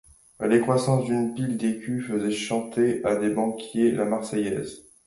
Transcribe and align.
La 0.39 0.47
décroissance 0.47 1.05
d'une 1.05 1.35
pile 1.35 1.57
d'écus 1.57 2.07
faisait 2.07 2.31
chanter 2.31 3.05
à 3.05 3.17
des 3.17 3.29
banquiers 3.29 3.91
la 3.91 4.03
Marseillaise. 4.05 4.83